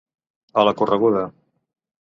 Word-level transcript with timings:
A 0.61 0.63
la 0.69 0.73
correguda. 0.81 1.23